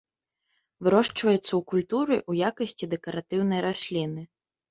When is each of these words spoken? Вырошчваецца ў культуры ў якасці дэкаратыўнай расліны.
Вырошчваецца 0.85 1.39
ў 1.39 1.59
культуры 1.73 2.15
ў 2.29 2.49
якасці 2.49 2.85
дэкаратыўнай 2.97 3.59
расліны. 3.69 4.21